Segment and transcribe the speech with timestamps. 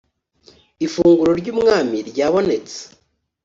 [0.85, 2.79] ifunguro ry’umwami ryabonetse